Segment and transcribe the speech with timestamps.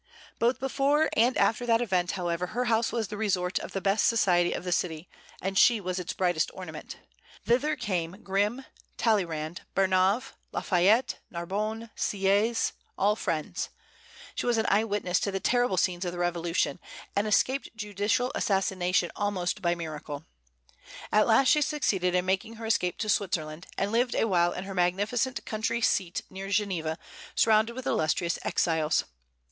[0.39, 4.07] Both before and after that event, however, her house was the resort of the best
[4.07, 5.07] society of the city,
[5.43, 6.97] and she was its brightest ornament.
[7.45, 8.65] Thither came Grimm,
[8.97, 13.69] Talleyrand, Barnave, Lafayette, Narbonne, Sieyès, all friends.
[14.33, 16.79] She was an eye witness to the terrible scenes of the Revolution,
[17.15, 20.25] and escaped judicial assassination almost by miracle.
[21.11, 24.63] At last she succeeded in making her escape to Switzerland, and lived a while in
[24.63, 26.97] her magnificent country seat near Geneva,
[27.35, 29.03] surrounded with illustrious exiles.